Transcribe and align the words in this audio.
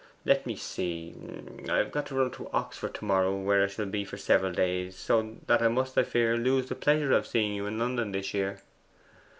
'Let 0.25 0.47
me 0.47 0.55
see. 0.55 1.13
I've 1.69 1.91
got 1.91 2.07
to 2.07 2.15
run 2.15 2.25
up 2.25 2.33
to 2.37 2.49
Oxford 2.51 2.95
to 2.95 3.05
morrow, 3.05 3.37
where 3.37 3.63
I 3.65 3.67
shall 3.67 3.85
be 3.85 4.03
for 4.03 4.17
several 4.17 4.51
days; 4.51 4.95
so 4.95 5.35
that 5.45 5.61
I 5.61 5.67
must, 5.67 5.95
I 5.95 6.01
fear, 6.01 6.37
lose 6.37 6.69
the 6.69 6.73
pleasure 6.73 7.11
of 7.13 7.27
seeing 7.27 7.53
you 7.53 7.67
in 7.67 7.77
London 7.77 8.11
this 8.11 8.33
year. 8.33 8.57